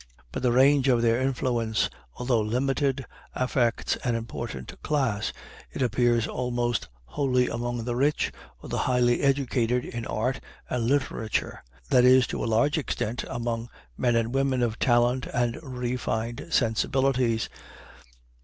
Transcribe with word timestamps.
But 0.31 0.41
the 0.41 0.51
range 0.51 0.87
of 0.87 1.03
their 1.03 1.21
influence, 1.21 1.87
although 2.15 2.41
limited, 2.41 3.05
affects 3.35 3.97
an 3.97 4.15
important 4.15 4.81
class. 4.81 5.31
It 5.71 5.83
appears 5.83 6.27
almost 6.27 6.89
wholly 7.05 7.47
among 7.47 7.83
the 7.83 7.95
rich 7.95 8.31
or 8.63 8.67
the 8.69 8.79
highly 8.79 9.21
educated 9.21 9.85
in 9.85 10.07
art 10.07 10.39
and 10.71 10.87
literature; 10.87 11.63
that 11.91 12.03
is, 12.03 12.25
to 12.33 12.43
a 12.43 12.49
large 12.49 12.79
extent 12.79 13.23
among 13.29 13.69
men 13.95 14.15
and 14.15 14.33
women 14.33 14.63
of 14.63 14.79
talent 14.79 15.27
and 15.35 15.59
refined 15.61 16.47
sensibilities. 16.49 17.47